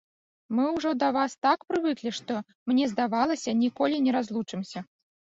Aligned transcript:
Мы 0.59 0.63
ўжо 0.77 0.93
да 1.01 1.09
вас 1.17 1.35
так 1.45 1.59
прывыклі, 1.71 2.13
што 2.19 2.37
мне 2.71 2.87
здавалася, 2.95 3.55
ніколі 3.61 4.01
не 4.07 4.11
разлучымся. 4.17 4.79